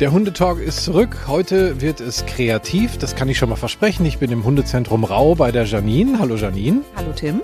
[0.00, 1.26] Der Hundetalk ist zurück.
[1.26, 2.98] Heute wird es kreativ.
[2.98, 4.04] Das kann ich schon mal versprechen.
[4.04, 6.18] Ich bin im Hundezentrum Rau bei der Janine.
[6.18, 6.82] Hallo Janine.
[6.96, 7.40] Hallo Tim.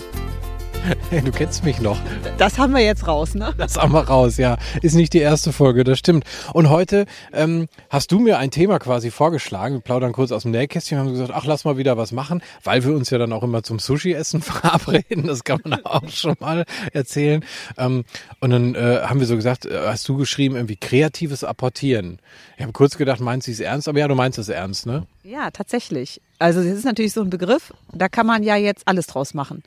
[1.24, 1.98] Du kennst mich noch.
[2.38, 3.54] Das haben wir jetzt raus, ne?
[3.56, 4.56] Das haben wir raus, ja.
[4.80, 6.24] Ist nicht die erste Folge, das stimmt.
[6.52, 9.76] Und heute ähm, hast du mir ein Thema quasi vorgeschlagen.
[9.76, 12.42] Wir plaudern kurz aus dem Nähkästchen und haben gesagt, ach, lass mal wieder was machen,
[12.64, 15.26] weil wir uns ja dann auch immer zum Sushi-Essen verabreden.
[15.26, 17.44] Das kann man auch schon mal erzählen.
[17.78, 18.04] Ähm,
[18.40, 22.18] und dann äh, haben wir so gesagt, äh, hast du geschrieben, irgendwie kreatives Apportieren.
[22.56, 23.88] Ich habe kurz gedacht, meinst du es ernst?
[23.88, 25.06] Aber ja, du meinst es ernst, ne?
[25.24, 26.20] Ja, tatsächlich.
[26.38, 29.62] Also das ist natürlich so ein Begriff, da kann man ja jetzt alles draus machen.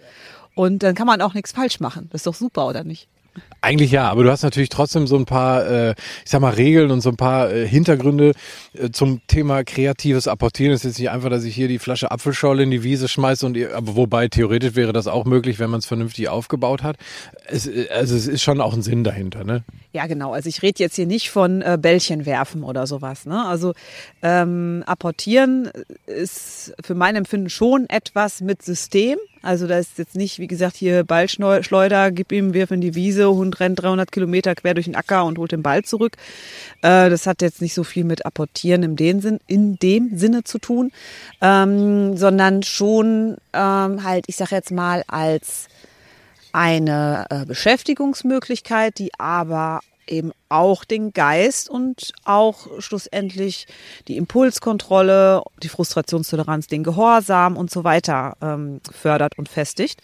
[0.56, 2.08] Und dann kann man auch nichts falsch machen.
[2.12, 3.08] Das ist doch super, oder nicht?
[3.62, 5.92] Eigentlich ja, aber du hast natürlich trotzdem so ein paar, äh,
[6.24, 8.34] ich sag mal, Regeln und so ein paar äh, Hintergründe
[8.74, 10.72] äh, zum Thema kreatives Apportieren.
[10.72, 13.46] Es ist jetzt nicht einfach, dass ich hier die Flasche Apfelschorle in die Wiese schmeiße
[13.46, 16.98] und aber wobei theoretisch wäre das auch möglich, wenn man es vernünftig aufgebaut hat.
[17.48, 19.64] Es, äh, also es ist schon auch ein Sinn dahinter, ne?
[19.92, 20.34] Ja, genau.
[20.34, 23.26] Also ich rede jetzt hier nicht von äh, Bällchen werfen oder sowas.
[23.26, 23.46] Ne?
[23.46, 23.74] Also
[24.22, 25.72] ähm, apportieren
[26.06, 29.18] ist für mein Empfinden schon etwas mit System.
[29.46, 33.30] Also da ist jetzt nicht, wie gesagt, hier Ballschleuder, gib ihm, wirf in die Wiese,
[33.30, 36.18] Hund rennt 300 Kilometer quer durch den Acker und holt den Ball zurück.
[36.82, 40.44] Äh, das hat jetzt nicht so viel mit Apportieren in dem, Sinn, in dem Sinne
[40.44, 40.92] zu tun,
[41.42, 45.68] ähm, sondern schon ähm, halt, ich sag jetzt mal, als
[46.52, 53.68] eine äh, Beschäftigungsmöglichkeit, die aber eben auch den Geist und auch schlussendlich
[54.08, 60.02] die Impulskontrolle, die Frustrationstoleranz, den Gehorsam und so weiter ähm, fördert und festigt.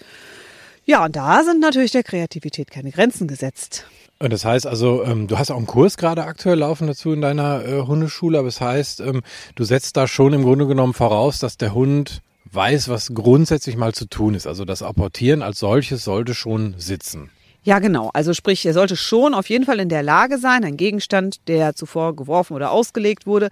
[0.86, 3.86] Ja, und da sind natürlich der Kreativität keine Grenzen gesetzt.
[4.20, 7.22] Und das heißt also, ähm, du hast auch einen Kurs gerade aktuell laufen dazu in
[7.22, 9.22] deiner äh, Hundeschule, aber das heißt, ähm,
[9.56, 12.22] du setzt da schon im Grunde genommen voraus, dass der Hund
[12.52, 14.46] weiß, was grundsätzlich mal zu tun ist.
[14.46, 17.32] Also das Apportieren als solches sollte schon sitzen.
[17.64, 18.10] Ja, genau.
[18.14, 21.76] Also sprich, er sollte schon auf jeden Fall in der Lage sein, einen Gegenstand, der
[21.76, 23.50] zuvor geworfen oder ausgelegt wurde,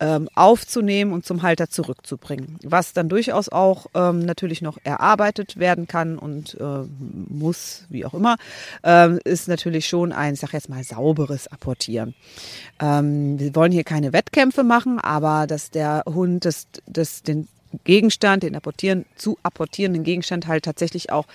[0.00, 2.58] ähm, aufzunehmen und zum Halter zurückzubringen.
[2.62, 6.84] Was dann durchaus auch ähm, natürlich noch erarbeitet werden kann und äh,
[7.28, 8.36] muss, wie auch immer,
[8.82, 12.14] ähm, ist natürlich schon ein, ich sag jetzt mal, sauberes Apportieren.
[12.80, 17.48] Ähm, wir wollen hier keine Wettkämpfe machen, aber dass der Hund das, das, den
[17.84, 21.26] Gegenstand, den apportieren, zu apportierenden Gegenstand halt tatsächlich auch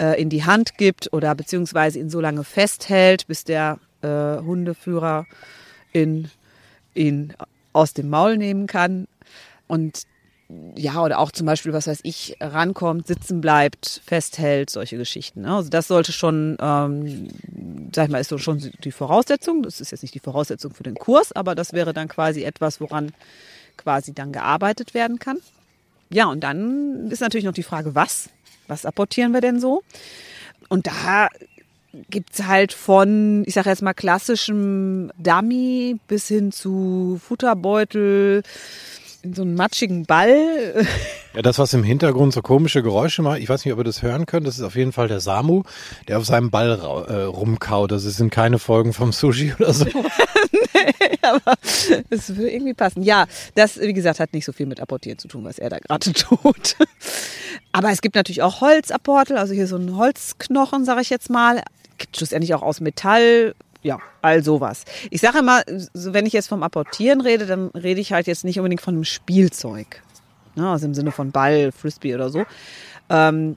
[0.00, 5.26] äh, in die Hand gibt oder beziehungsweise ihn so lange festhält, bis der äh, Hundeführer
[5.92, 6.30] in,
[6.94, 7.34] ihn
[7.72, 9.06] aus dem Maul nehmen kann.
[9.66, 10.06] Und
[10.76, 15.42] ja, oder auch zum Beispiel, was weiß ich, rankommt, sitzen bleibt, festhält, solche Geschichten.
[15.42, 15.54] Ne?
[15.54, 17.28] Also das sollte schon, ähm,
[17.94, 19.62] sag ich mal, ist so schon die Voraussetzung.
[19.62, 22.80] Das ist jetzt nicht die Voraussetzung für den Kurs, aber das wäre dann quasi etwas,
[22.80, 23.12] woran
[23.76, 25.38] quasi dann gearbeitet werden kann.
[26.12, 28.28] Ja, und dann ist natürlich noch die Frage, was?
[28.68, 29.82] Was apportieren wir denn so?
[30.68, 31.28] Und da
[32.10, 38.42] gibt es halt von, ich sage jetzt mal, klassischem Dummy bis hin zu Futterbeutel,
[39.22, 40.86] in so einen matschigen Ball.
[41.34, 44.02] Ja, das, was im Hintergrund so komische Geräusche macht, ich weiß nicht, ob ihr das
[44.02, 45.62] hören könnt, das ist auf jeden Fall der Samu,
[46.08, 47.92] der auf seinem Ball äh, rumkaut.
[47.92, 49.86] Das sind keine Folgen vom Sushi oder so.
[51.44, 51.54] aber
[52.10, 53.02] es würde irgendwie passen.
[53.02, 55.78] Ja, das, wie gesagt, hat nicht so viel mit Apportieren zu tun, was er da
[55.78, 56.76] gerade tut.
[57.72, 61.62] Aber es gibt natürlich auch Holzapportel, also hier so ein Holzknochen, sage ich jetzt mal.
[61.98, 64.84] Gibt schlussendlich auch aus Metall, ja, all sowas.
[65.10, 65.62] Ich sage immer,
[65.94, 69.04] wenn ich jetzt vom Apportieren rede, dann rede ich halt jetzt nicht unbedingt von einem
[69.04, 70.02] Spielzeug.
[70.54, 72.44] Ne, also im Sinne von Ball, Frisbee oder so.
[73.08, 73.56] Ähm,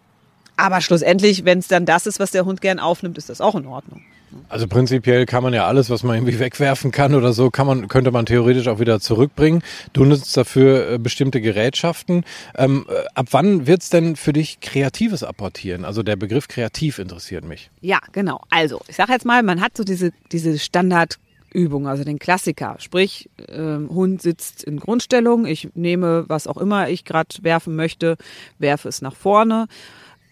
[0.58, 3.56] aber schlussendlich, wenn es dann das ist, was der Hund gern aufnimmt, ist das auch
[3.56, 4.02] in Ordnung.
[4.50, 7.88] Also prinzipiell kann man ja alles, was man irgendwie wegwerfen kann oder so, kann man,
[7.88, 9.64] könnte man theoretisch auch wieder zurückbringen.
[9.94, 12.26] Du nutzt dafür äh, bestimmte Gerätschaften.
[12.56, 15.86] Ähm, äh, ab wann wird es denn für dich kreatives Apportieren?
[15.86, 17.70] Also der Begriff kreativ interessiert mich.
[17.82, 18.42] Ja, genau.
[18.50, 21.18] Also ich sage jetzt mal, man hat so diese, diese Standard
[21.54, 22.76] Übung, also den Klassiker.
[22.80, 28.18] Sprich, ähm, Hund sitzt in Grundstellung, ich nehme was auch immer ich gerade werfen möchte,
[28.60, 29.68] werfe es nach vorne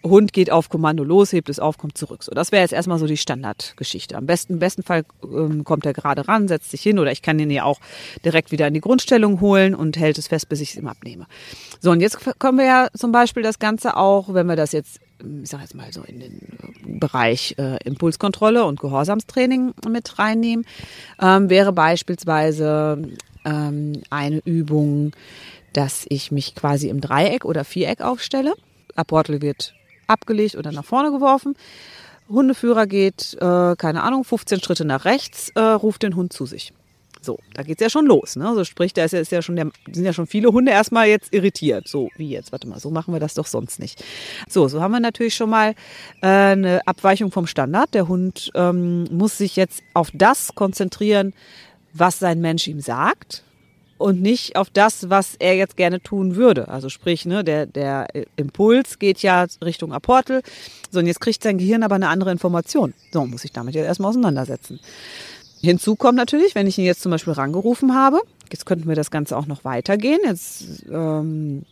[0.04, 2.22] Hund geht auf Kommando los, hebt es auf, kommt zurück.
[2.22, 4.16] So, das wäre jetzt erstmal so die Standardgeschichte.
[4.16, 7.22] Am besten, im besten Fall ähm, kommt er gerade ran, setzt sich hin oder ich
[7.22, 7.80] kann ihn ja auch
[8.24, 11.26] direkt wieder in die Grundstellung holen und hält es fest, bis ich es ihm abnehme.
[11.80, 15.00] So, und jetzt können wir ja zum Beispiel das Ganze auch, wenn wir das jetzt,
[15.42, 20.66] ich sage jetzt mal so in den äh, Bereich äh, Impulskontrolle und Gehorsamstraining mit reinnehmen,
[21.20, 23.08] ähm, wäre beispielsweise
[23.46, 25.12] ähm, eine Übung,
[25.72, 28.52] dass ich mich quasi im Dreieck oder Viereck aufstelle.
[28.94, 29.74] Apportel wird
[30.06, 31.54] abgelegt oder nach vorne geworfen.
[32.28, 36.72] Hundeführer geht, äh, keine Ahnung, 15 Schritte nach rechts, äh, ruft den Hund zu sich.
[37.20, 38.36] So, da geht's ja schon los.
[38.36, 38.46] Ne?
[38.46, 41.08] Also sprich, da ist ja, ist ja schon der, sind ja schon viele Hunde erstmal
[41.08, 41.88] jetzt irritiert.
[41.88, 42.52] So, wie jetzt?
[42.52, 44.04] Warte mal, so machen wir das doch sonst nicht.
[44.48, 45.74] So, so haben wir natürlich schon mal
[46.20, 47.94] äh, eine Abweichung vom Standard.
[47.94, 51.32] Der Hund ähm, muss sich jetzt auf das konzentrieren,
[51.94, 53.43] was sein Mensch ihm sagt
[53.98, 56.68] und nicht auf das, was er jetzt gerne tun würde.
[56.68, 60.42] Also sprich, ne, der, der Impuls geht ja Richtung Aportel.
[60.90, 62.94] So, und jetzt kriegt sein Gehirn aber eine andere Information.
[63.12, 64.80] So, muss ich damit jetzt erstmal auseinandersetzen.
[65.60, 68.20] Hinzu kommt natürlich, wenn ich ihn jetzt zum Beispiel rangerufen habe,
[68.52, 70.20] jetzt könnten wir das Ganze auch noch weitergehen.
[70.24, 71.64] Jetzt ähm,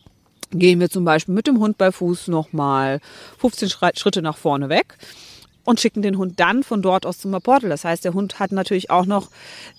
[0.51, 3.01] gehen wir zum Beispiel mit dem Hund bei Fuß nochmal
[3.39, 4.97] 15 Schritte nach vorne weg
[5.65, 7.71] und schicken den Hund dann von dort aus zum Portal.
[7.71, 9.29] Das heißt, der Hund hat natürlich auch noch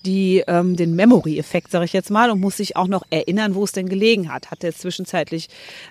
[0.04, 3.64] die, ähm, den Memory-Effekt, sage ich jetzt mal, und muss sich auch noch erinnern, wo
[3.64, 4.50] es denn gelegen hat.
[4.50, 5.48] Hat er zwischenzeitlich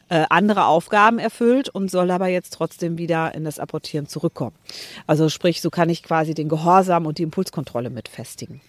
[0.09, 4.55] äh, andere Aufgaben erfüllt und soll aber jetzt trotzdem wieder in das Apportieren zurückkommen.
[5.07, 8.61] Also sprich, so kann ich quasi den Gehorsam und die Impulskontrolle mit festigen.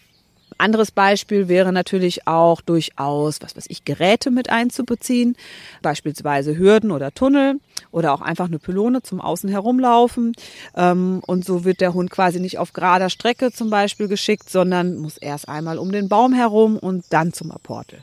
[0.59, 5.37] Anderes Beispiel wäre natürlich auch durchaus, was weiß ich, Geräte mit einzubeziehen,
[5.83, 7.61] beispielsweise Hürden oder Tunnel
[7.91, 10.33] oder auch einfach eine Pylone zum Außen herumlaufen.
[10.77, 14.97] Ähm, und so wird der Hund quasi nicht auf gerader Strecke zum Beispiel geschickt, sondern
[14.97, 18.03] muss erst einmal um den Baum herum und dann zum Apportel.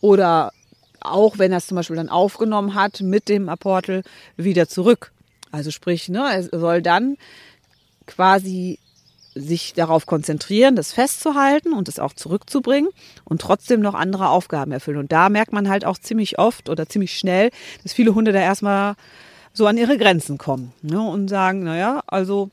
[0.00, 0.52] Oder
[1.00, 4.02] auch wenn er es zum Beispiel dann aufgenommen hat mit dem Apportel
[4.36, 5.12] wieder zurück.
[5.50, 7.16] Also sprich, ne, er soll dann
[8.06, 8.78] quasi
[9.34, 12.90] sich darauf konzentrieren, das festzuhalten und es auch zurückzubringen
[13.24, 14.98] und trotzdem noch andere Aufgaben erfüllen.
[14.98, 17.50] Und da merkt man halt auch ziemlich oft oder ziemlich schnell,
[17.82, 18.94] dass viele Hunde da erstmal
[19.52, 22.50] so an ihre Grenzen kommen ne, und sagen, naja, also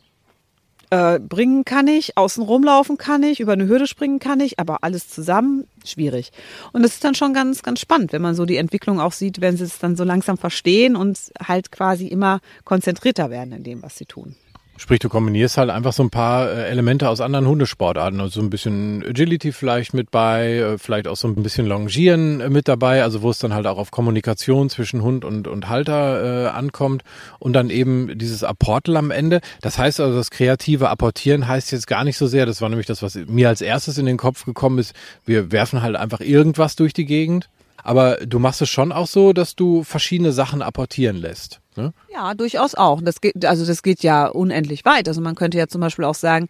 [0.89, 4.83] äh, bringen kann ich, außen rumlaufen kann ich, über eine Hürde springen kann ich, aber
[4.83, 6.31] alles zusammen schwierig.
[6.71, 9.41] Und das ist dann schon ganz, ganz spannend, wenn man so die Entwicklung auch sieht,
[9.41, 13.83] wenn sie es dann so langsam verstehen und halt quasi immer konzentrierter werden in dem,
[13.83, 14.35] was sie tun.
[14.81, 18.21] Sprich, du kombinierst halt einfach so ein paar äh, Elemente aus anderen Hundesportarten.
[18.21, 22.39] Also so ein bisschen Agility vielleicht mit bei, äh, vielleicht auch so ein bisschen Longieren
[22.39, 25.67] äh, mit dabei, also wo es dann halt auch auf Kommunikation zwischen Hund und, und
[25.67, 27.03] Halter äh, ankommt.
[27.39, 29.41] Und dann eben dieses Apportel am Ende.
[29.59, 32.87] Das heißt also, das kreative Apportieren heißt jetzt gar nicht so sehr, das war nämlich
[32.87, 34.95] das, was mir als erstes in den Kopf gekommen ist,
[35.25, 37.49] wir werfen halt einfach irgendwas durch die Gegend.
[37.83, 41.59] Aber du machst es schon auch so, dass du verschiedene Sachen apportieren lässt.
[41.79, 41.93] Ne?
[42.13, 43.01] Ja, durchaus auch.
[43.01, 45.07] Das geht, also das geht ja unendlich weit.
[45.07, 46.49] Also man könnte ja zum Beispiel auch sagen,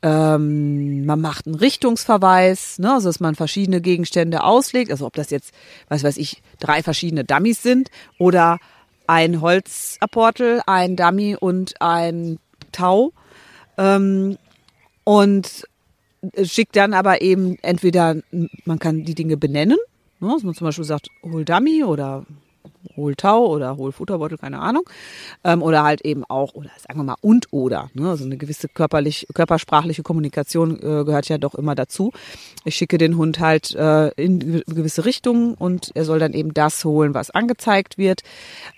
[0.00, 4.90] ähm, man macht einen Richtungsverweis, ne, also dass man verschiedene Gegenstände auslegt.
[4.90, 5.52] Also ob das jetzt,
[5.88, 8.58] was weiß ich, drei verschiedene Dummies sind oder
[9.06, 12.38] ein Holzapportel, ein Dummy und ein
[12.72, 13.12] Tau.
[13.76, 14.38] Ähm,
[15.04, 15.66] und
[16.42, 18.16] schickt dann aber eben entweder,
[18.64, 19.76] man kann die Dinge benennen,
[20.20, 22.24] ne, dass man zum Beispiel sagt, hol Dummy oder
[22.96, 24.88] Hohltau oder Hohlfutterbeutel, keine Ahnung.
[25.42, 27.90] Ähm, oder halt eben auch, oder sagen wir mal, und oder.
[27.94, 28.08] Ne?
[28.08, 32.12] Also eine gewisse körperlich, körpersprachliche Kommunikation äh, gehört ja doch immer dazu.
[32.64, 36.84] Ich schicke den Hund halt äh, in gewisse Richtungen und er soll dann eben das
[36.84, 38.22] holen, was angezeigt wird.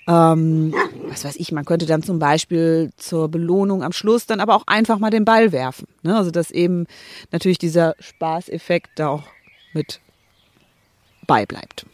[0.09, 0.75] Ähm,
[1.09, 4.65] was weiß ich, man könnte dann zum Beispiel zur Belohnung am Schluss dann aber auch
[4.67, 5.87] einfach mal den Ball werfen.
[6.03, 6.17] Ne?
[6.17, 6.87] Also dass eben
[7.33, 9.25] natürlich dieser Spaßeffekt da auch
[9.73, 10.01] mit
[11.27, 11.87] beibleibt.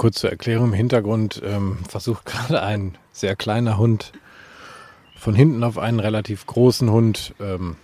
[0.00, 4.12] Kurz zur Erklärung im Hintergrund ähm, versucht gerade ein sehr kleiner Hund
[5.14, 7.76] von hinten auf einen relativ großen Hund ähm,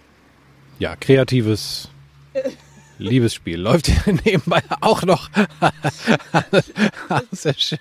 [0.79, 1.91] ja kreatives
[2.99, 5.29] Liebesspiel läuft hier nebenbei auch noch.
[7.33, 7.79] Sehr schön.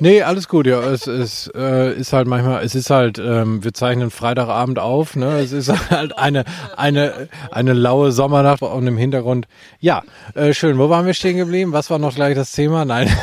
[0.00, 0.80] Nee, alles gut, ja.
[0.82, 5.38] Es, es äh, ist halt manchmal, es ist halt, ähm, wir zeichnen Freitagabend auf, ne?
[5.38, 6.44] Es ist halt eine,
[6.76, 9.46] eine, eine laue Sommernacht und im Hintergrund.
[9.80, 10.02] Ja,
[10.34, 10.78] äh, schön.
[10.78, 11.72] Wo waren wir stehen geblieben?
[11.72, 12.84] Was war noch gleich das Thema?
[12.84, 13.10] Nein.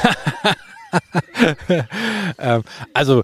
[2.39, 3.23] ähm, also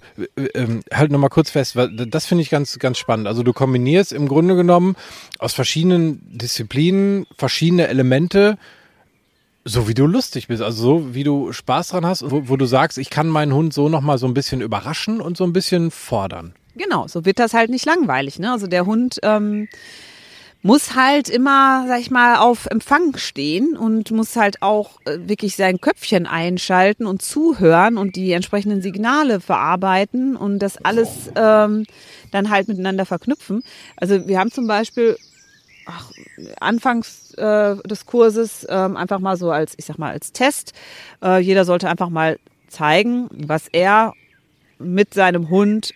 [0.54, 3.26] ähm, halt nochmal kurz fest, das finde ich ganz, ganz spannend.
[3.26, 4.96] Also du kombinierst im Grunde genommen
[5.38, 8.58] aus verschiedenen Disziplinen verschiedene Elemente,
[9.68, 12.66] so wie du lustig bist, also so wie du Spaß dran hast, wo, wo du
[12.66, 15.90] sagst, ich kann meinen Hund so nochmal so ein bisschen überraschen und so ein bisschen
[15.90, 16.54] fordern.
[16.76, 18.38] Genau, so wird das halt nicht langweilig.
[18.38, 18.52] Ne?
[18.52, 19.66] Also der Hund ähm,
[20.62, 25.56] muss halt immer, sag ich mal, auf Empfang stehen und muss halt auch äh, wirklich
[25.56, 31.86] sein Köpfchen einschalten und zuhören und die entsprechenden Signale verarbeiten und das alles ähm,
[32.30, 33.64] dann halt miteinander verknüpfen.
[33.96, 35.16] Also wir haben zum Beispiel
[35.86, 36.10] ach,
[36.60, 40.72] anfangs äh, des Kurses ähm, einfach mal so als, ich sag mal, als Test.
[41.22, 42.38] Äh, jeder sollte einfach mal
[42.68, 44.12] zeigen, was er
[44.78, 45.94] mit seinem Hund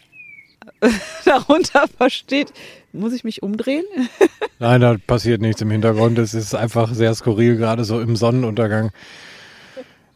[1.25, 2.53] darunter versteht.
[2.93, 3.85] Muss ich mich umdrehen?
[4.59, 6.19] Nein, da passiert nichts im Hintergrund.
[6.19, 8.91] Es ist einfach sehr skurril, gerade so im Sonnenuntergang.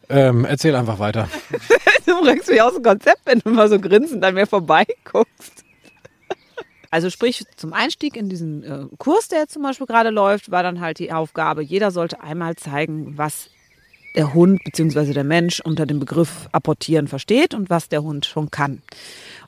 [0.07, 1.29] Ähm, erzähl einfach weiter.
[2.05, 5.64] du bringst mich aus dem Konzept, wenn du mal so grinsend an mir vorbeiguckst.
[6.95, 10.63] Also sprich, zum Einstieg in diesen äh, Kurs, der jetzt zum Beispiel gerade läuft, war
[10.63, 13.49] dann halt die Aufgabe, jeder sollte einmal zeigen, was
[14.15, 15.11] der Hund bzw.
[15.11, 18.81] der Mensch unter dem Begriff apportieren versteht und was der Hund schon kann.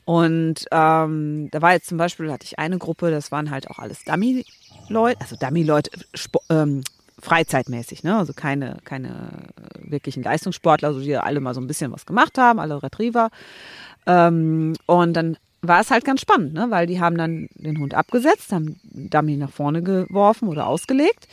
[0.04, 3.80] Und ähm, da war jetzt zum Beispiel, hatte ich eine Gruppe, das waren halt auch
[3.80, 4.44] alles Dummy,
[4.90, 5.92] Dummy-Leute, also Dummy-Leute,
[6.50, 6.84] ähm,
[7.18, 8.18] freizeitmäßig, ne?
[8.18, 9.30] Also keine, keine
[9.80, 13.30] wirklichen Leistungssportler, also die alle mal so ein bisschen was gemacht haben, alle Retriever.
[14.06, 16.68] Ähm, und dann war es halt ganz spannend, ne?
[16.70, 21.28] weil die haben dann den Hund abgesetzt, haben Dummy nach vorne geworfen oder ausgelegt,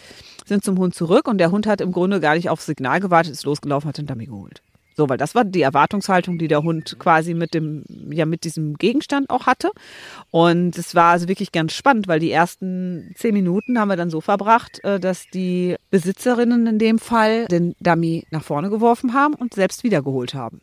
[0.47, 3.33] sind zum Hund zurück und der Hund hat im Grunde gar nicht aufs Signal gewartet,
[3.33, 4.63] ist losgelaufen, hat den Dummy geholt.
[4.97, 8.75] So, weil das war die Erwartungshaltung, die der Hund quasi mit dem, ja, mit diesem
[8.75, 9.73] Gegenstand auch hatte.
[10.31, 14.11] Und es war also wirklich ganz spannend, weil die ersten zehn Minuten haben wir dann
[14.11, 19.35] so verbracht, äh, dass die Besitzerinnen in dem Fall den Dummy nach vorne geworfen haben
[19.35, 20.61] und selbst wiedergeholt haben.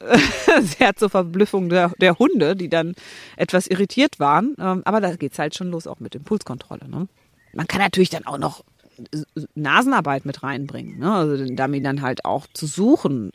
[0.62, 2.94] Sehr zur Verblüffung der, der, Hunde, die dann
[3.36, 4.54] etwas irritiert waren.
[4.58, 6.88] Ähm, aber da geht's halt schon los, auch mit Impulskontrolle.
[6.88, 7.08] Ne?
[7.52, 8.64] Man kann natürlich dann auch noch
[9.54, 10.98] Nasenarbeit mit reinbringen.
[10.98, 11.12] Ne?
[11.12, 13.30] Also den Dummy dann halt auch zu suchen,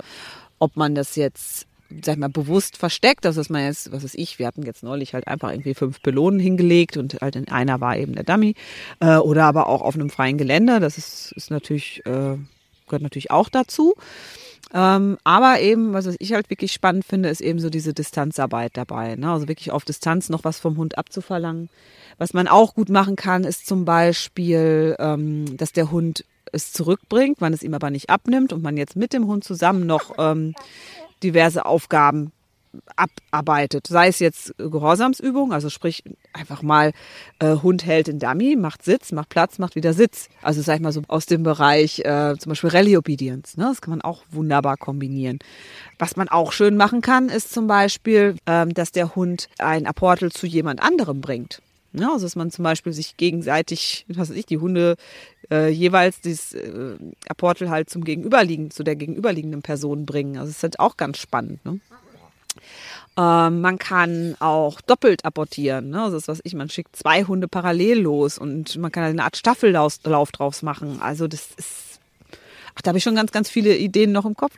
[0.60, 1.68] ob man das jetzt
[2.04, 4.84] sag ich mal, bewusst versteckt, also dass man jetzt, was ist ich, wir hatten jetzt
[4.84, 8.54] neulich halt einfach irgendwie fünf Pylonen hingelegt und halt in einer war eben der Dummy,
[9.00, 12.38] äh, oder aber auch auf einem freien Gelände, das ist, ist natürlich, äh,
[12.88, 13.96] gehört natürlich auch dazu.
[14.74, 19.16] Ähm, aber eben, was ich halt wirklich spannend finde, ist eben so diese Distanzarbeit dabei.
[19.16, 19.32] Ne?
[19.32, 21.70] Also wirklich auf Distanz noch was vom Hund abzuverlangen.
[22.18, 27.42] Was man auch gut machen kann, ist zum Beispiel, ähm, dass der Hund es zurückbringt,
[27.42, 30.54] man es ihm aber nicht abnimmt und man jetzt mit dem Hund zusammen noch ähm,
[31.24, 32.32] diverse Aufgaben
[32.96, 33.88] abarbeitet.
[33.88, 36.92] Sei es jetzt Gehorsamsübung, also sprich einfach mal
[37.40, 40.30] äh, Hund hält den Dummy, macht Sitz, macht Platz, macht wieder Sitz.
[40.42, 43.58] Also sag ich mal so aus dem Bereich äh, zum Beispiel Rally Obedience.
[43.58, 43.66] Ne?
[43.66, 45.40] Das kann man auch wunderbar kombinieren.
[45.98, 50.32] Was man auch schön machen kann, ist zum Beispiel, ähm, dass der Hund ein Apportel
[50.32, 51.62] zu jemand anderem bringt.
[51.92, 54.96] Ja, also dass man zum Beispiel sich gegenseitig, was weiß ich, die Hunde
[55.50, 56.96] äh, jeweils dieses äh,
[57.28, 60.38] Apportel halt zum Gegenüberliegen, zu der gegenüberliegenden Person bringen.
[60.38, 61.66] Also es ist halt auch ganz spannend.
[61.66, 61.80] Ne?
[63.18, 65.90] Ähm, man kann auch doppelt apportieren.
[65.90, 66.04] Ne?
[66.04, 69.38] Also das was ich, man schickt zwei Hunde parallel los und man kann eine Art
[69.38, 69.98] Staffellauf
[70.32, 71.02] draus machen.
[71.02, 72.00] Also das ist,
[72.76, 74.56] ach, da habe ich schon ganz, ganz viele Ideen noch im Kopf.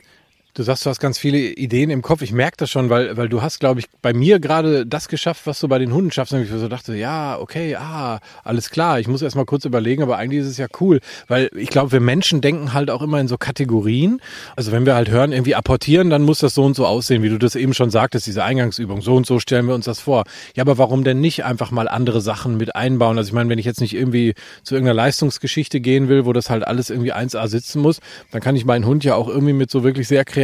[0.54, 2.20] Du sagst, du hast ganz viele Ideen im Kopf.
[2.20, 5.46] Ich merke das schon, weil, weil du hast, glaube ich, bei mir gerade das geschafft,
[5.46, 6.34] was du bei den Hunden schaffst.
[6.34, 9.00] Und ich so dachte, ja, okay, ah, alles klar.
[9.00, 11.00] Ich muss erst mal kurz überlegen, aber eigentlich ist es ja cool.
[11.26, 14.20] Weil ich glaube, wir Menschen denken halt auch immer in so Kategorien.
[14.54, 17.30] Also wenn wir halt hören, irgendwie apportieren, dann muss das so und so aussehen, wie
[17.30, 19.00] du das eben schon sagtest, diese Eingangsübung.
[19.00, 20.24] So und so stellen wir uns das vor.
[20.54, 23.16] Ja, aber warum denn nicht einfach mal andere Sachen mit einbauen?
[23.16, 26.50] Also ich meine, wenn ich jetzt nicht irgendwie zu irgendeiner Leistungsgeschichte gehen will, wo das
[26.50, 28.00] halt alles irgendwie 1A sitzen muss,
[28.32, 30.41] dann kann ich meinen Hund ja auch irgendwie mit so wirklich sehr kreativen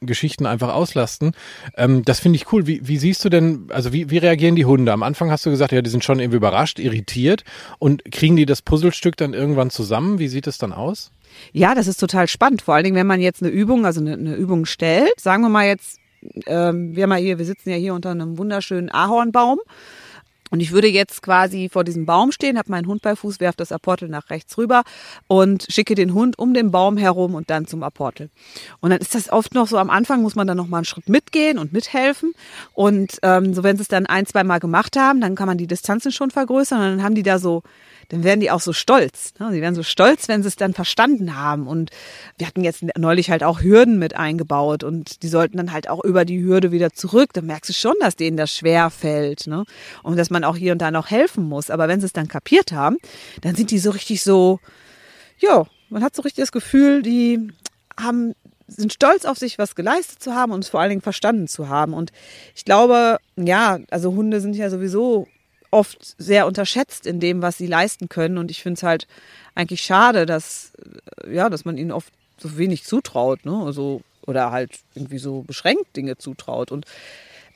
[0.00, 1.32] Geschichten einfach auslasten.
[1.76, 2.66] Ähm, das finde ich cool.
[2.66, 4.92] Wie, wie siehst du denn, also wie, wie reagieren die Hunde?
[4.92, 7.44] Am Anfang hast du gesagt, ja, die sind schon irgendwie überrascht, irritiert
[7.78, 10.18] und kriegen die das Puzzlestück dann irgendwann zusammen?
[10.18, 11.10] Wie sieht es dann aus?
[11.52, 12.62] Ja, das ist total spannend.
[12.62, 15.48] Vor allen Dingen, wenn man jetzt eine Übung, also eine, eine Übung stellt, sagen wir
[15.48, 15.98] mal jetzt,
[16.46, 19.58] ähm, wir mal hier, wir sitzen ja hier unter einem wunderschönen Ahornbaum
[20.52, 23.56] und ich würde jetzt quasi vor diesem Baum stehen, habe meinen Hund bei Fuß, werfe
[23.56, 24.82] das Apportel nach rechts rüber
[25.26, 28.28] und schicke den Hund um den Baum herum und dann zum Apportel.
[28.80, 30.84] Und dann ist das oft noch so, am Anfang muss man dann noch mal einen
[30.84, 32.34] Schritt mitgehen und mithelfen.
[32.74, 35.56] Und ähm, so wenn sie es dann ein, zwei Mal gemacht haben, dann kann man
[35.56, 37.62] die Distanzen schon vergrößern und dann haben die da so
[38.12, 39.32] dann werden die auch so stolz.
[39.38, 39.50] Ne?
[39.52, 41.66] Sie werden so stolz, wenn sie es dann verstanden haben.
[41.66, 41.90] Und
[42.36, 46.04] wir hatten jetzt neulich halt auch Hürden mit eingebaut und die sollten dann halt auch
[46.04, 47.30] über die Hürde wieder zurück.
[47.32, 49.46] Da merkst du schon, dass denen das schwer fällt.
[49.46, 49.64] Ne?
[50.02, 51.70] Und dass man auch hier und da noch helfen muss.
[51.70, 52.98] Aber wenn sie es dann kapiert haben,
[53.40, 54.60] dann sind die so richtig so,
[55.38, 57.52] ja, man hat so richtig das Gefühl, die
[57.98, 58.34] haben
[58.68, 61.68] sind stolz auf sich, was geleistet zu haben und es vor allen Dingen verstanden zu
[61.68, 61.92] haben.
[61.92, 62.10] Und
[62.54, 65.28] ich glaube, ja, also Hunde sind ja sowieso
[65.70, 68.38] oft sehr unterschätzt in dem, was sie leisten können.
[68.38, 69.06] Und ich finde es halt
[69.54, 70.72] eigentlich schade, dass,
[71.24, 73.62] äh, ja, dass man ihnen oft so wenig zutraut, ne?
[73.64, 76.70] Also, oder halt irgendwie so beschränkt Dinge zutraut.
[76.70, 76.86] Und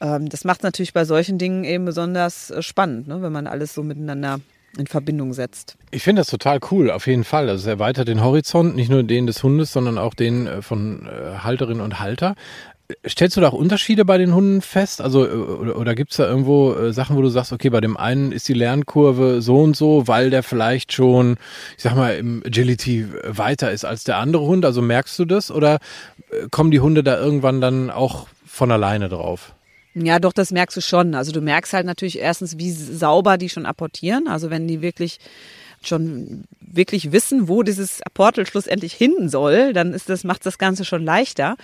[0.00, 3.22] ähm, das macht natürlich bei solchen Dingen eben besonders äh, spannend, ne?
[3.22, 4.40] wenn man alles so miteinander
[4.78, 5.76] in Verbindung setzt.
[5.90, 7.48] Ich finde das total cool, auf jeden Fall.
[7.48, 11.08] Also es erweitert den Horizont, nicht nur den des Hundes, sondern auch den äh, von
[11.42, 12.34] Halterin und Halter.
[13.06, 15.00] Stellst du da auch Unterschiede bei den Hunden fest?
[15.00, 17.80] Also, äh, oder, oder gibt es da irgendwo äh, Sachen, wo du sagst, okay, bei
[17.80, 21.36] dem einen ist die Lernkurve so und so, weil der vielleicht schon,
[21.76, 24.64] ich sag mal, im Agility weiter ist als der andere Hund?
[24.64, 25.78] Also merkst du das oder
[26.30, 29.54] äh, kommen die Hunde da irgendwann dann auch von alleine drauf?
[29.98, 31.14] Ja, doch, das merkst du schon.
[31.14, 34.28] Also du merkst halt natürlich erstens, wie sauber die schon apportieren.
[34.28, 35.18] Also wenn die wirklich
[35.82, 40.84] schon wirklich wissen, wo dieses Portal schlussendlich hin soll, dann ist das, macht das Ganze
[40.84, 41.56] schon leichter.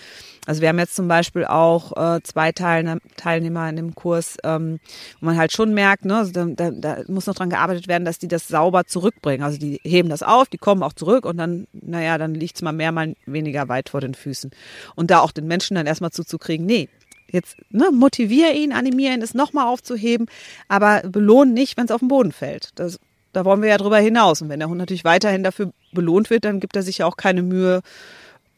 [0.46, 4.80] Also wir haben jetzt zum Beispiel auch äh, zwei Teilnehmer in dem Kurs, ähm,
[5.20, 8.04] wo man halt schon merkt, ne, also da, da, da muss noch dran gearbeitet werden,
[8.04, 9.42] dass die das sauber zurückbringen.
[9.42, 12.72] Also die heben das auf, die kommen auch zurück und dann, naja, dann liegt's mal
[12.72, 14.52] mehr, mal weniger weit vor den Füßen.
[14.94, 16.88] Und da auch den Menschen dann erstmal zuzukriegen, nee,
[17.32, 20.26] jetzt ne, motiviere ihn, animiere ihn, es nochmal aufzuheben,
[20.68, 22.70] aber belohnen nicht, wenn es auf den Boden fällt.
[22.76, 23.00] Das
[23.32, 24.42] da wollen wir ja drüber hinaus.
[24.42, 27.16] Und wenn der Hund natürlich weiterhin dafür belohnt wird, dann gibt er sich ja auch
[27.16, 27.80] keine Mühe,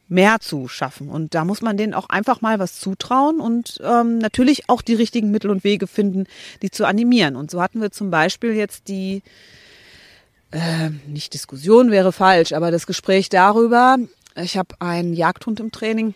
[0.08, 1.08] mehr zu schaffen.
[1.08, 4.94] Und da muss man denen auch einfach mal was zutrauen und ähm, natürlich auch die
[4.94, 6.26] richtigen Mittel und Wege finden,
[6.62, 7.36] die zu animieren.
[7.36, 9.22] Und so hatten wir zum Beispiel jetzt die,
[10.50, 13.96] äh, nicht Diskussion wäre falsch, aber das Gespräch darüber,
[14.36, 16.14] ich habe einen Jagdhund im Training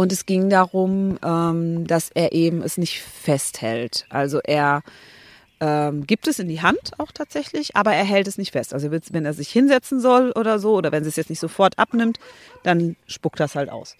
[0.00, 4.06] und es ging darum, ähm, dass er eben es nicht festhält.
[4.08, 4.82] Also er
[5.60, 8.72] ähm, gibt es in die Hand auch tatsächlich, aber er hält es nicht fest.
[8.72, 11.78] Also wenn er sich hinsetzen soll oder so, oder wenn sie es jetzt nicht sofort
[11.78, 12.18] abnimmt,
[12.62, 13.96] dann spuckt das halt aus.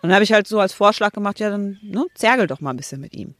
[0.00, 2.70] Und dann habe ich halt so als Vorschlag gemacht, ja, dann ne, zergel doch mal
[2.70, 3.34] ein bisschen mit ihm.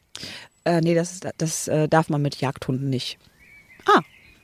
[0.63, 3.17] Äh, nee, das, das äh, darf man mit Jagdhunden nicht.
[3.87, 4.01] Ah,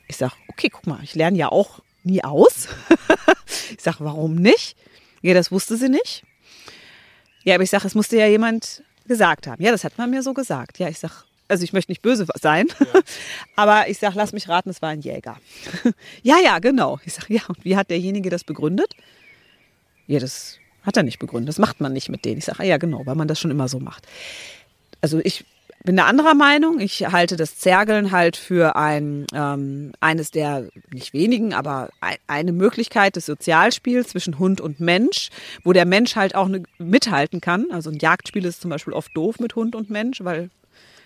[0.08, 2.68] ich sag, okay, guck mal, ich lerne ja auch nie aus.
[3.70, 4.76] ich sag, warum nicht?
[5.20, 6.24] Ja, das wusste sie nicht.
[7.44, 9.62] Ja, aber ich sag, es musste ja jemand gesagt haben.
[9.62, 10.78] Ja, das hat man mir so gesagt.
[10.78, 13.00] Ja, ich sag, also ich möchte nicht böse sein, ja.
[13.56, 15.38] aber ich sage, lass mich raten, es war ein Jäger.
[16.22, 16.98] ja, ja, genau.
[17.04, 18.94] Ich sage, ja, und wie hat derjenige das begründet?
[20.06, 21.48] Ja, das hat er nicht begründet.
[21.48, 22.38] Das macht man nicht mit denen.
[22.38, 24.06] Ich sage, ah, ja, genau, weil man das schon immer so macht.
[25.00, 25.44] Also ich
[25.84, 26.80] bin der anderer Meinung.
[26.80, 31.90] Ich halte das Zergeln halt für ein ähm, eines der nicht wenigen, aber
[32.26, 35.30] eine Möglichkeit des Sozialspiels zwischen Hund und Mensch,
[35.64, 37.66] wo der Mensch halt auch ne, mithalten kann.
[37.70, 40.50] Also ein Jagdspiel ist zum Beispiel oft doof mit Hund und Mensch, weil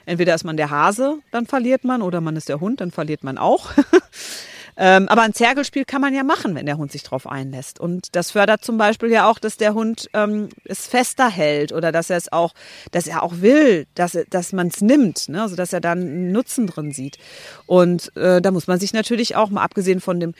[0.09, 3.25] Entweder ist man der Hase, dann verliert man, oder man ist der Hund, dann verliert
[3.25, 3.73] man auch.
[4.76, 7.80] ähm, aber ein Zergelspiel kann man ja machen, wenn der Hund sich drauf einlässt.
[7.80, 11.92] Und das fördert zum Beispiel ja auch, dass der Hund ähm, es fester hält oder
[11.92, 12.52] dass er es auch,
[12.90, 15.42] dass er auch will, dass, dass man es nimmt, ne?
[15.42, 17.18] also dass er dann einen Nutzen drin sieht.
[17.66, 20.35] Und äh, da muss man sich natürlich auch mal abgesehen von dem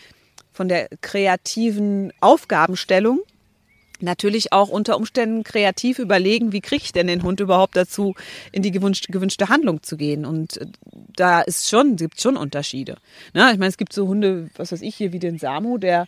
[0.53, 3.21] von der kreativen Aufgabenstellung
[4.01, 8.15] natürlich auch unter Umständen kreativ überlegen, wie kriege ich denn den Hund überhaupt dazu,
[8.53, 10.25] in die gewünschte, gewünschte Handlung zu gehen.
[10.25, 10.67] Und äh,
[11.15, 12.97] da ist schon, gibt schon Unterschiede.
[13.35, 13.51] Ne?
[13.53, 16.07] Ich meine, es gibt so Hunde, was weiß ich hier, wie den Samu, der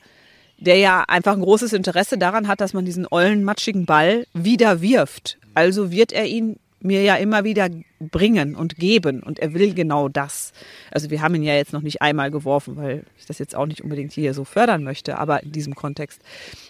[0.60, 4.82] der ja einfach ein großes Interesse daran hat, dass man diesen ollen, matschigen Ball wieder
[4.82, 5.38] wirft.
[5.54, 10.08] Also wird er ihn mir ja immer wieder bringen und geben und er will genau
[10.08, 10.52] das.
[10.90, 13.66] Also wir haben ihn ja jetzt noch nicht einmal geworfen, weil ich das jetzt auch
[13.66, 16.20] nicht unbedingt hier so fördern möchte, aber in diesem Kontext.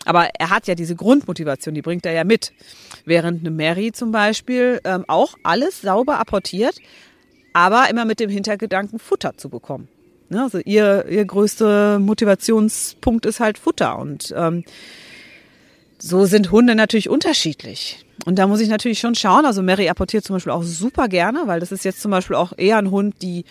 [0.07, 2.53] Aber er hat ja diese Grundmotivation, die bringt er ja mit.
[3.05, 6.77] Während eine Mary zum Beispiel ähm, auch alles sauber apportiert,
[7.53, 9.88] aber immer mit dem Hintergedanken Futter zu bekommen.
[10.31, 10.42] Ne?
[10.42, 14.64] Also ihr, ihr größter Motivationspunkt ist halt Futter und ähm,
[15.99, 18.05] so sind Hunde natürlich unterschiedlich.
[18.24, 19.44] Und da muss ich natürlich schon schauen.
[19.44, 22.52] Also Mary apportiert zum Beispiel auch super gerne, weil das ist jetzt zum Beispiel auch
[22.57, 23.44] eher ein Hund, die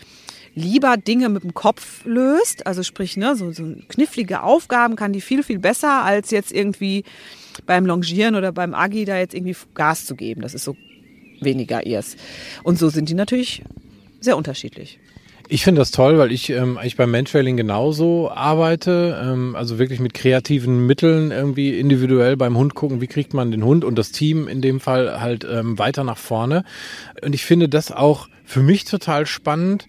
[0.56, 2.66] lieber Dinge mit dem Kopf löst.
[2.68, 7.04] Also sprich, ne, so, so knifflige Aufgaben kann die viel, viel besser, als jetzt irgendwie
[7.66, 10.42] beim Longieren oder beim Agi da jetzt irgendwie Gas zu geben.
[10.42, 10.76] Das ist so
[11.42, 12.18] weniger ihrs.
[12.64, 13.64] Und so sind die natürlich
[14.20, 15.00] sehr unterschiedlich.
[15.50, 19.18] Ich finde das toll, weil ich ähm, eigentlich beim Mantrailing genauso arbeite.
[19.24, 23.64] Ähm, also wirklich mit kreativen Mitteln irgendwie individuell beim Hund gucken, wie kriegt man den
[23.64, 26.66] Hund und das Team in dem Fall halt ähm, weiter nach vorne.
[27.24, 29.88] Und ich finde das auch für mich total spannend,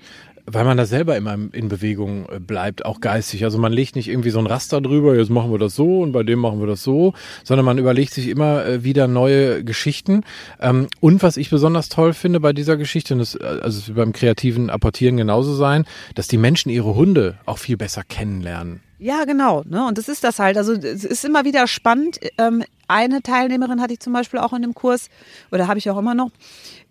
[0.51, 3.45] weil man da selber immer in Bewegung äh, bleibt, auch geistig.
[3.45, 6.13] Also man legt nicht irgendwie so ein Raster drüber, jetzt machen wir das so und
[6.13, 10.25] bei dem machen wir das so, sondern man überlegt sich immer äh, wieder neue Geschichten.
[10.61, 13.95] Ähm, und was ich besonders toll finde bei dieser Geschichte, und das, äh, also es
[13.95, 15.85] beim kreativen Apportieren genauso sein,
[16.15, 18.81] dass die Menschen ihre Hunde auch viel besser kennenlernen.
[18.99, 19.63] Ja, genau.
[19.65, 19.87] Ne?
[19.87, 20.57] Und das ist das halt.
[20.57, 22.19] Also es ist immer wieder spannend.
[22.37, 25.09] Ähm, eine Teilnehmerin hatte ich zum Beispiel auch in dem Kurs,
[25.53, 26.31] oder habe ich auch immer noch,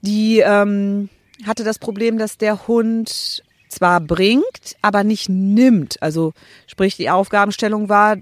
[0.01, 1.09] die ähm,
[1.45, 3.43] hatte das Problem, dass der Hund
[3.77, 6.01] zwar bringt, aber nicht nimmt.
[6.01, 6.33] Also
[6.65, 8.17] sprich, die Aufgabenstellung war,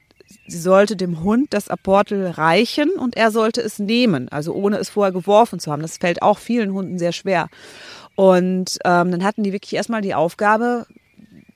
[0.48, 4.90] sie sollte dem Hund das Apportel reichen und er sollte es nehmen, also ohne es
[4.90, 5.82] vorher geworfen zu haben.
[5.82, 7.48] Das fällt auch vielen Hunden sehr schwer.
[8.16, 10.86] Und ähm, dann hatten die wirklich erstmal die Aufgabe,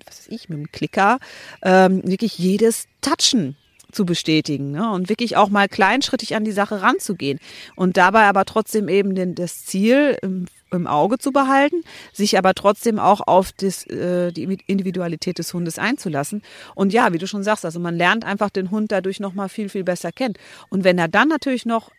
[0.06, 1.20] was weiß ich, mit dem Klicker,
[1.62, 3.56] ähm, wirklich jedes Touchen
[3.92, 4.92] zu bestätigen ne?
[4.92, 7.40] und wirklich auch mal kleinschrittig an die Sache ranzugehen
[7.76, 12.54] und dabei aber trotzdem eben den, das Ziel im, im Auge zu behalten, sich aber
[12.54, 16.42] trotzdem auch auf das, äh, die Individualität des Hundes einzulassen.
[16.76, 19.50] Und ja, wie du schon sagst, also man lernt einfach den Hund dadurch noch mal
[19.50, 20.36] viel, viel besser kennen.
[20.70, 21.92] Und wenn er dann natürlich noch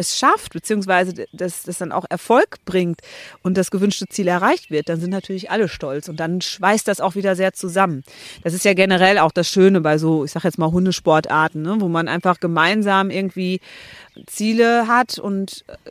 [0.00, 3.00] es schafft, beziehungsweise das, das dann auch Erfolg bringt
[3.42, 7.00] und das gewünschte Ziel erreicht wird, dann sind natürlich alle stolz und dann schweißt das
[7.00, 8.02] auch wieder sehr zusammen.
[8.42, 11.76] Das ist ja generell auch das Schöne bei so, ich sag jetzt mal Hundesportarten, ne,
[11.78, 13.60] wo man einfach gemeinsam irgendwie
[14.26, 15.90] Ziele hat und äh,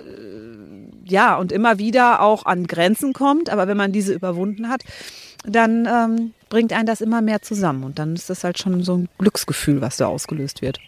[1.06, 4.84] ja, und immer wieder auch an Grenzen kommt, aber wenn man diese überwunden hat,
[5.46, 8.98] dann ähm, bringt einen das immer mehr zusammen und dann ist das halt schon so
[8.98, 10.80] ein Glücksgefühl, was da ausgelöst wird.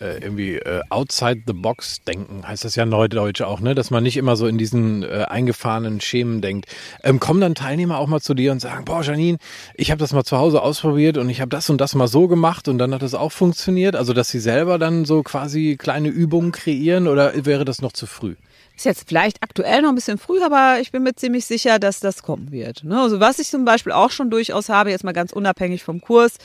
[0.00, 3.74] Äh, irgendwie äh, outside the box denken, heißt das ja neudeutsch auch, ne?
[3.74, 6.66] Dass man nicht immer so in diesen äh, eingefahrenen Schemen denkt.
[7.02, 9.38] Ähm, kommen dann Teilnehmer auch mal zu dir und sagen, boah, Janine,
[9.74, 12.28] ich habe das mal zu Hause ausprobiert und ich habe das und das mal so
[12.28, 13.96] gemacht und dann hat das auch funktioniert.
[13.96, 18.06] Also dass sie selber dann so quasi kleine Übungen kreieren oder wäre das noch zu
[18.06, 18.34] früh?
[18.76, 22.00] Ist jetzt vielleicht aktuell noch ein bisschen früh, aber ich bin mir ziemlich sicher, dass
[22.00, 22.82] das kommen wird.
[22.82, 23.00] Ne?
[23.00, 26.38] Also was ich zum Beispiel auch schon durchaus habe, jetzt mal ganz unabhängig vom Kurs,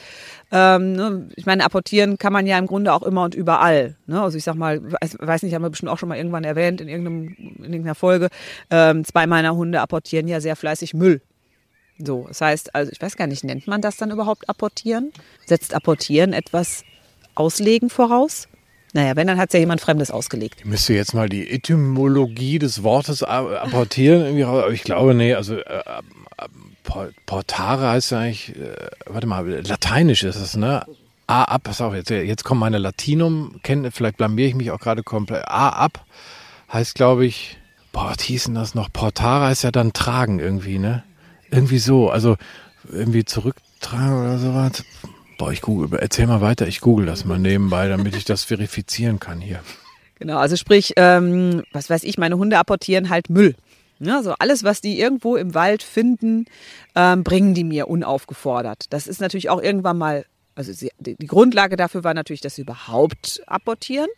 [0.51, 1.29] ähm, ne?
[1.35, 3.95] ich meine, apportieren kann man ja im Grunde auch immer und überall.
[4.05, 4.21] Ne?
[4.21, 6.81] Also ich sag mal, weiß, weiß nicht, haben wir bestimmt auch schon mal irgendwann erwähnt
[6.81, 8.29] in, irgendeinem, in irgendeiner Folge,
[8.69, 11.21] ähm, zwei meiner Hunde apportieren ja sehr fleißig Müll.
[11.97, 15.11] So, das heißt, also ich weiß gar nicht, nennt man das dann überhaupt apportieren?
[15.47, 16.83] Setzt apportieren etwas
[17.33, 18.47] Auslegen voraus?
[18.93, 20.55] Naja, wenn, dann hat es ja jemand Fremdes ausgelegt.
[20.59, 24.41] Ich müsste jetzt mal die Etymologie des Wortes apportieren.
[24.43, 30.23] Aber ich glaube, nee, also äh, äh, Portare heißt ja eigentlich, äh, warte mal, lateinisch
[30.23, 30.83] ist es, ne?
[31.27, 34.79] A ab, pass auf, jetzt, jetzt kommt meine Latinum, kennt, vielleicht blamier ich mich auch
[34.79, 35.47] gerade komplett.
[35.47, 36.03] A ab
[36.73, 37.59] heißt, glaube ich,
[37.91, 38.91] boah, was hieß denn das noch?
[38.91, 41.03] Portare heißt ja dann tragen irgendwie, ne?
[41.51, 42.37] Irgendwie so, also
[42.91, 44.83] irgendwie zurücktragen oder sowas.
[45.39, 49.21] Boah, ich google, erzähl mal weiter, ich google das mal nebenbei, damit ich das verifizieren
[49.21, 49.61] kann hier.
[50.19, 53.55] Genau, also sprich, ähm, was weiß ich, meine Hunde apportieren halt Müll.
[53.99, 56.43] Ja, also alles, was die irgendwo im Wald finden,
[56.93, 58.87] ähm, bringen die mir unaufgefordert.
[58.89, 62.63] Das ist natürlich auch irgendwann mal also sie, die Grundlage dafür war natürlich, dass sie
[62.63, 64.09] überhaupt apportieren.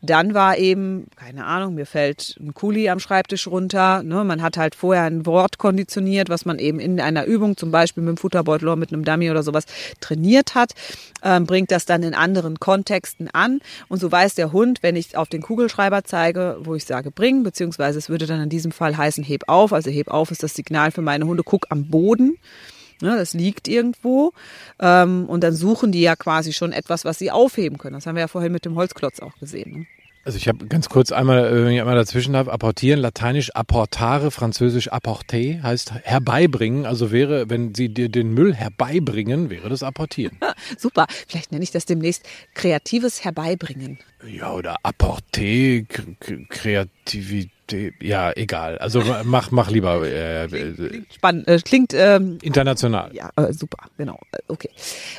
[0.00, 4.02] Dann war eben, keine Ahnung, mir fällt ein Kuli am Schreibtisch runter.
[4.02, 4.24] Ne?
[4.24, 8.02] Man hat halt vorher ein Wort konditioniert, was man eben in einer Übung, zum Beispiel
[8.02, 9.64] mit einem Futterbeutel oder mit einem Dummy oder sowas,
[10.00, 10.72] trainiert hat,
[11.22, 13.60] ähm, bringt das dann in anderen Kontexten an.
[13.88, 17.42] Und so weiß der Hund, wenn ich auf den Kugelschreiber zeige, wo ich sage, bring,
[17.42, 19.74] beziehungsweise es würde dann in diesem Fall heißen, heb auf.
[19.74, 22.38] Also heb auf ist das Signal für meine Hunde, guck am Boden.
[23.02, 24.32] Ne, das liegt irgendwo.
[24.78, 27.94] Ähm, und dann suchen die ja quasi schon etwas, was sie aufheben können.
[27.94, 29.72] Das haben wir ja vorhin mit dem Holzklotz auch gesehen.
[29.72, 29.86] Ne?
[30.22, 34.30] Also ich habe ganz kurz einmal, äh, wenn ich einmal dazwischen habe, apportieren, lateinisch apportare,
[34.30, 36.84] französisch apporter, heißt herbeibringen.
[36.84, 40.38] Also wäre, wenn Sie dir den Müll herbeibringen, wäre das apportieren.
[40.78, 43.98] Super, vielleicht nenne ich das demnächst kreatives Herbeibringen.
[44.26, 45.82] Ja, oder apporter,
[46.48, 47.50] Kreativität
[48.00, 48.78] ja, egal.
[48.78, 50.02] Also mach, mach lieber.
[50.06, 51.48] Äh, klingt spannend.
[51.48, 53.10] Äh, klingt ähm, international.
[53.14, 54.18] Ja, äh, super, genau.
[54.32, 54.70] Äh, okay.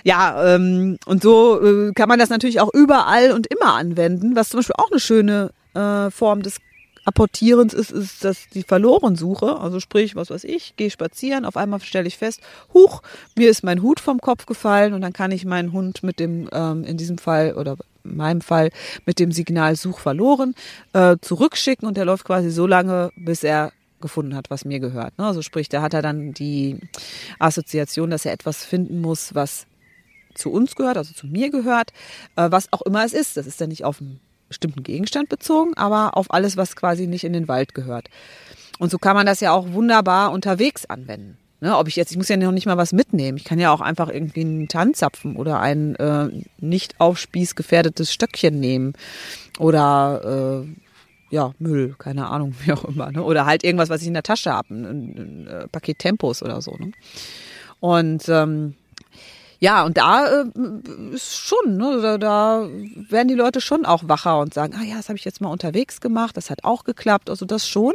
[0.04, 4.50] Ja, ähm, und so äh, kann man das natürlich auch überall und immer anwenden, was
[4.50, 6.58] zum Beispiel auch eine schöne äh, Form des
[7.04, 9.60] Apportierens ist, ist das die Verlorensuche.
[9.60, 12.42] Also sprich, was weiß ich, gehe spazieren, auf einmal stelle ich fest,
[12.74, 13.02] huch,
[13.36, 16.48] mir ist mein Hut vom Kopf gefallen und dann kann ich meinen Hund mit dem,
[16.52, 18.70] ähm, in diesem Fall oder meinem Fall
[19.06, 20.56] mit dem Signal Such verloren
[20.94, 25.18] äh, zurückschicken und der läuft quasi so lange, bis er gefunden hat, was mir gehört.
[25.18, 25.26] Ne?
[25.26, 26.80] Also sprich, da hat er dann die
[27.40, 29.68] Assoziation, dass er etwas finden muss, was
[30.34, 31.92] zu uns gehört, also zu mir gehört,
[32.36, 33.38] äh, was auch immer es ist.
[33.38, 37.24] Das ist ja nicht auf einen bestimmten Gegenstand bezogen, aber auf alles, was quasi nicht
[37.24, 38.10] in den Wald gehört.
[38.80, 41.38] Und so kann man das ja auch wunderbar unterwegs anwenden.
[41.64, 43.38] Ne, ob ich jetzt, ich muss ja noch nicht mal was mitnehmen.
[43.38, 48.12] Ich kann ja auch einfach irgendwie einen Tanzapfen oder ein äh, nicht auf Spieß gefährdetes
[48.12, 48.94] Stöckchen nehmen.
[49.60, 50.68] Oder äh,
[51.30, 53.12] ja, Müll, keine Ahnung, wie auch immer.
[53.12, 53.24] Ne?
[53.24, 56.42] Oder halt irgendwas, was ich in der Tasche habe, ein, ein, ein äh, Paket Tempos
[56.42, 56.76] oder so.
[56.78, 56.94] Ne?
[57.80, 58.74] Und ähm,
[59.60, 60.46] ja, und da äh,
[61.14, 62.68] ist schon, ne, da, da
[63.10, 65.50] werden die Leute schon auch wacher und sagen, ah ja, das habe ich jetzt mal
[65.52, 67.94] unterwegs gemacht, das hat auch geklappt, also das schon.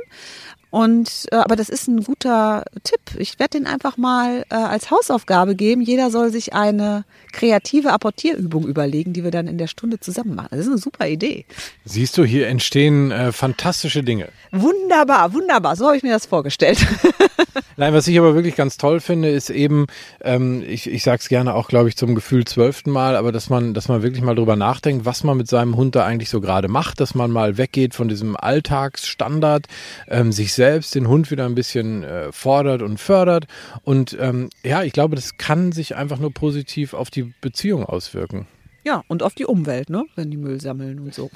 [0.77, 3.01] Und äh, aber das ist ein guter Tipp.
[3.19, 5.81] Ich werde den einfach mal äh, als Hausaufgabe geben.
[5.81, 10.49] Jeder soll sich eine kreative Apportierübung überlegen, die wir dann in der Stunde zusammen machen.
[10.51, 11.47] Das ist eine super Idee.
[11.87, 14.29] Siehst du, hier entstehen äh, fantastische Dinge.
[14.53, 15.77] Wunderbar, wunderbar.
[15.77, 16.87] So habe ich mir das vorgestellt.
[17.79, 19.87] Nein, was ich aber wirklich ganz toll finde, ist eben,
[20.23, 23.51] ähm, ich, ich sage es gerne auch, glaube ich, zum Gefühl zwölften Mal, aber dass
[23.51, 26.41] man, dass man wirklich mal drüber nachdenkt, was man mit seinem Hund da eigentlich so
[26.41, 29.67] gerade macht, dass man mal weggeht von diesem Alltagsstandard,
[30.09, 33.47] ähm, sich selbst, den Hund wieder ein bisschen äh, fordert und fördert.
[33.83, 38.47] Und ähm, ja, ich glaube, das kann sich einfach nur positiv auf die Beziehung auswirken.
[38.85, 40.05] Ja, und auf die Umwelt, ne?
[40.15, 41.31] wenn die Müll sammeln und so.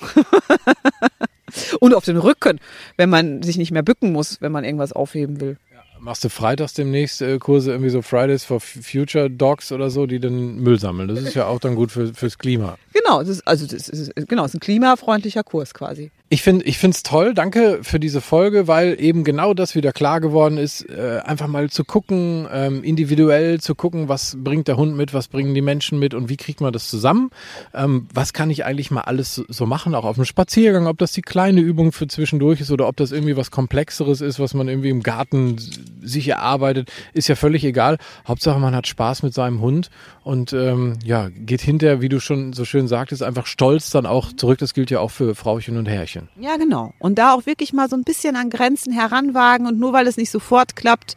[1.81, 2.61] und auf den Rücken,
[2.97, 5.59] wenn man sich nicht mehr bücken muss, wenn man irgendwas aufheben will.
[6.03, 10.19] Machst du freitags demnächst äh, Kurse, irgendwie so Fridays for Future Dogs oder so, die
[10.19, 11.09] dann Müll sammeln?
[11.09, 12.79] Das ist ja auch dann gut für, fürs Klima.
[12.95, 16.11] Genau, das ist, also das ist, genau, ist ein klimafreundlicher Kurs quasi.
[16.33, 19.93] Ich finde ich finde es toll, danke für diese Folge, weil eben genau das wieder
[19.93, 24.77] klar geworden ist, äh, einfach mal zu gucken, ähm, individuell zu gucken, was bringt der
[24.77, 27.33] Hund mit, was bringen die Menschen mit und wie kriegt man das zusammen?
[27.75, 31.11] Ähm, was kann ich eigentlich mal alles so, machen, auch auf dem Spaziergang, ob das
[31.11, 34.69] die kleine Übung für zwischendurch ist oder ob das irgendwie was Komplexeres ist, was man
[34.69, 35.57] irgendwie im Garten
[36.03, 37.99] sich erarbeitet, ist ja völlig egal.
[38.27, 39.91] Hauptsache man hat Spaß mit seinem Hund
[40.23, 44.33] und ähm, ja, geht hinterher, wie du schon so schön sagtest, einfach stolz dann auch
[44.33, 44.59] zurück.
[44.59, 46.29] Das gilt ja auch für Frauchen und Herrchen.
[46.39, 46.93] Ja, genau.
[46.99, 50.17] Und da auch wirklich mal so ein bisschen an Grenzen heranwagen und nur weil es
[50.17, 51.17] nicht sofort klappt,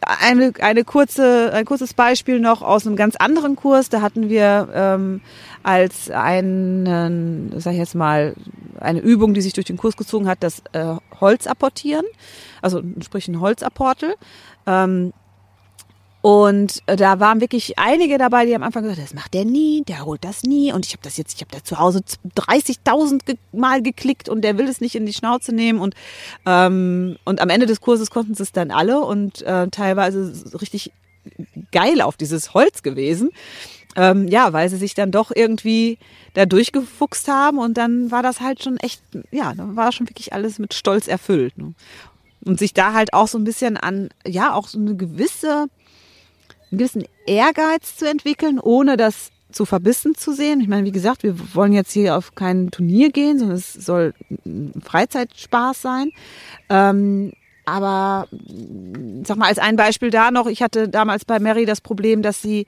[0.00, 3.88] eine, eine kurze, ein kurzes Beispiel noch aus einem ganz anderen Kurs.
[3.88, 5.20] Da hatten wir ähm,
[5.62, 8.34] als einen, sag ich jetzt mal,
[8.80, 12.04] eine Übung, die sich durch den Kurs gezogen hat, das äh, Holz apportieren,
[12.62, 14.14] also sprich ein Holzapportel.
[14.66, 15.12] Ähm,
[16.20, 19.84] und äh, da waren wirklich einige dabei, die am Anfang gesagt, das macht der nie,
[19.84, 20.72] der holt das nie.
[20.72, 22.02] Und ich habe das jetzt, ich habe da zu Hause
[22.36, 25.78] 30.000 ge Mal geklickt und der will es nicht in die Schnauze nehmen.
[25.78, 25.94] Und,
[26.44, 30.92] ähm, und am Ende des Kurses konnten sie es dann alle und äh, teilweise richtig
[31.70, 33.30] geil auf dieses Holz gewesen.
[33.94, 35.98] Ähm, ja, weil sie sich dann doch irgendwie
[36.34, 40.32] da durchgefuchst haben und dann war das halt schon echt, ja, dann war schon wirklich
[40.32, 41.56] alles mit Stolz erfüllt.
[41.58, 41.74] Ne?
[42.44, 45.68] Und sich da halt auch so ein bisschen an, ja, auch so eine gewisse
[46.70, 50.60] einen gewissen Ehrgeiz zu entwickeln, ohne das zu verbissen zu sehen.
[50.60, 54.14] Ich meine, wie gesagt, wir wollen jetzt hier auf kein Turnier gehen, sondern es soll
[54.84, 56.10] Freizeitspaß sein.
[56.68, 57.32] Ähm,
[57.64, 58.28] aber
[59.24, 62.40] sag mal als ein Beispiel da noch, ich hatte damals bei Mary das Problem, dass
[62.40, 62.66] sie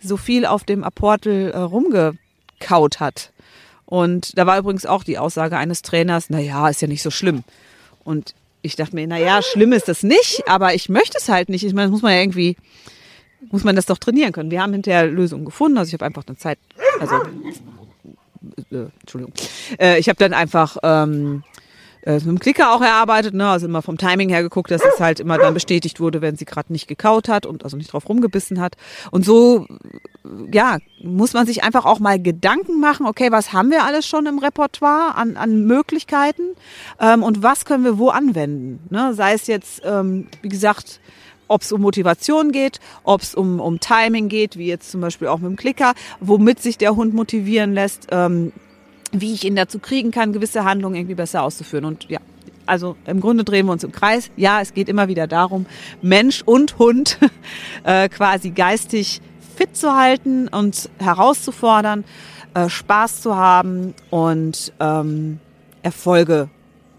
[0.00, 3.32] so viel auf dem Apportel äh, rumgekaut hat.
[3.86, 7.10] Und da war übrigens auch die Aussage eines Trainers, na ja, ist ja nicht so
[7.10, 7.42] schlimm.
[8.04, 11.48] Und ich dachte mir, na ja, schlimm ist das nicht, aber ich möchte es halt
[11.48, 11.64] nicht.
[11.64, 12.56] Ich meine, das muss man ja irgendwie
[13.50, 14.50] muss man das doch trainieren können.
[14.50, 15.78] Wir haben hinterher Lösungen gefunden.
[15.78, 16.58] Also ich habe einfach eine Zeit,
[16.98, 17.16] also
[18.70, 19.32] äh, Entschuldigung,
[19.78, 21.42] äh, ich habe dann einfach ähm,
[22.02, 23.48] äh, mit dem Klicker auch erarbeitet, ne?
[23.48, 26.46] also immer vom Timing her geguckt, dass es halt immer dann bestätigt wurde, wenn sie
[26.46, 28.76] gerade nicht gekaut hat und also nicht drauf rumgebissen hat.
[29.10, 29.66] Und so,
[30.50, 34.26] ja, muss man sich einfach auch mal Gedanken machen, okay, was haben wir alles schon
[34.26, 36.42] im Repertoire an, an Möglichkeiten
[37.00, 38.80] ähm, und was können wir wo anwenden?
[38.90, 39.12] Ne?
[39.14, 41.00] Sei es jetzt, ähm, wie gesagt,
[41.50, 45.26] ob es um Motivation geht, ob es um, um Timing geht, wie jetzt zum Beispiel
[45.26, 48.52] auch mit dem Klicker, womit sich der Hund motivieren lässt, ähm,
[49.10, 51.84] wie ich ihn dazu kriegen kann, gewisse Handlungen irgendwie besser auszuführen.
[51.84, 52.20] Und ja,
[52.66, 54.30] also im Grunde drehen wir uns im Kreis.
[54.36, 55.66] Ja, es geht immer wieder darum,
[56.02, 57.18] Mensch und Hund
[57.82, 59.20] äh, quasi geistig
[59.56, 62.04] fit zu halten und herauszufordern,
[62.54, 65.40] äh, Spaß zu haben und ähm,
[65.82, 66.48] Erfolge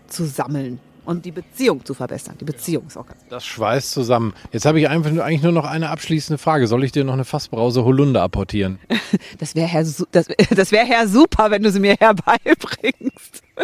[0.07, 2.35] zu sammeln und die Beziehung zu verbessern.
[2.39, 4.33] Die Beziehung ist auch ganz Das schweißt zusammen.
[4.51, 6.67] Jetzt habe ich einfach nur, eigentlich nur noch eine abschließende Frage.
[6.67, 8.79] Soll ich dir noch eine Fassbrause Holunder apportieren?
[9.39, 13.43] Das wäre Herr, das, das wär Herr super, wenn du sie mir herbeibringst.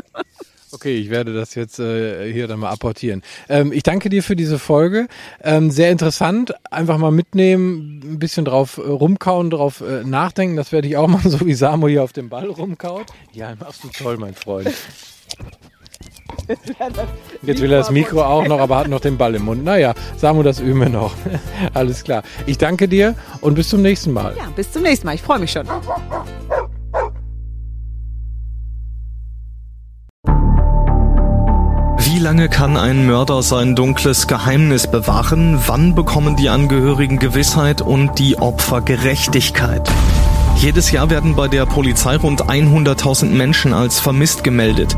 [0.74, 3.24] Okay, ich werde das jetzt äh, hier dann mal apportieren.
[3.48, 5.08] Ähm, ich danke dir für diese Folge.
[5.42, 6.54] Ähm, sehr interessant.
[6.72, 10.58] Einfach mal mitnehmen, ein bisschen drauf äh, rumkauen, drauf äh, nachdenken.
[10.58, 13.06] Das werde ich auch mal so wie Samu hier auf dem Ball rumkaut.
[13.32, 14.74] Ja, machst du toll, mein Freund.
[17.42, 19.64] Jetzt will er das Mikro auch noch, aber hat noch den Ball im Mund.
[19.64, 21.14] Naja, Samu, das üben wir noch.
[21.74, 22.24] Alles klar.
[22.46, 24.36] Ich danke dir und bis zum nächsten Mal.
[24.38, 25.16] Ja, bis zum nächsten Mal.
[25.16, 25.68] Ich freue mich schon.
[32.00, 35.60] Wie lange kann ein Mörder sein dunkles Geheimnis bewahren?
[35.68, 39.88] Wann bekommen die Angehörigen Gewissheit und die Opfer Gerechtigkeit?
[40.56, 44.98] Jedes Jahr werden bei der Polizei rund 100.000 Menschen als vermisst gemeldet.